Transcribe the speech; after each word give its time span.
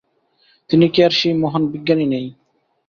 তিনি 0.69 0.85
কি 0.93 0.99
আর 1.03 1.13
সেই 1.19 1.35
মহান 1.43 1.63
বিজ্ঞানী 1.73 2.05
নেই। 2.13 2.27